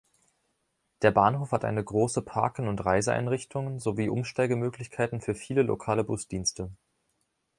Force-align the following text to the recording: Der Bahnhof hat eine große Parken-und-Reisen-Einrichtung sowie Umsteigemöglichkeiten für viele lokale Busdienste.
Der 1.03 1.11
Bahnhof 1.11 1.51
hat 1.51 1.63
eine 1.63 1.83
große 1.83 2.23
Parken-und-Reisen-Einrichtung 2.23 3.79
sowie 3.79 4.09
Umsteigemöglichkeiten 4.09 5.21
für 5.21 5.35
viele 5.35 5.61
lokale 5.61 6.03
Busdienste. 6.03 6.71